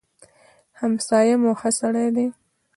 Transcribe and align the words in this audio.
همسايه 0.79 1.35
مو 1.41 1.51
ښه 1.59 1.69
سړی 1.79 2.07
دی. 2.15 2.27